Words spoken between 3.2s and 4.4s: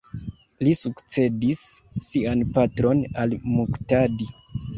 al-Muktadi.